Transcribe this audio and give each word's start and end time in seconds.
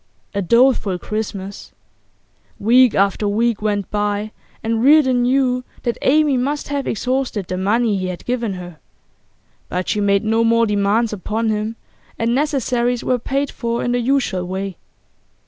A 0.33 0.41
doleful 0.41 0.97
Christmas. 0.97 1.73
Week 2.57 2.95
after 2.95 3.27
week 3.27 3.61
went 3.61 3.91
by 3.91 4.31
and 4.63 4.81
Reardon 4.83 5.21
knew 5.21 5.63
that 5.83 5.99
Amy 6.01 6.37
must 6.37 6.69
have 6.69 6.87
exhausted 6.87 7.45
the 7.45 7.55
money 7.55 7.95
he 7.99 8.07
had 8.07 8.25
given 8.25 8.55
her. 8.55 8.79
But 9.69 9.89
she 9.89 10.01
made 10.01 10.25
no 10.25 10.43
more 10.43 10.65
demands 10.65 11.13
upon 11.13 11.49
him, 11.51 11.75
and 12.17 12.33
necessaries 12.33 13.03
were 13.03 13.19
paid 13.19 13.51
for 13.51 13.83
in 13.83 13.91
the 13.91 13.99
usual 13.99 14.47
way. 14.47 14.77